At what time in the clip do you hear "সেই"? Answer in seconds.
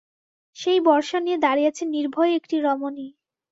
0.57-0.79